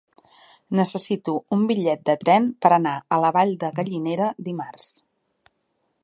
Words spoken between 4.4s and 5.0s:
dimarts.